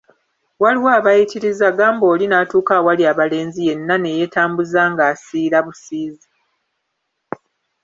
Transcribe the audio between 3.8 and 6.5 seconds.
ne yeetambuza ng'asiirabusiizi.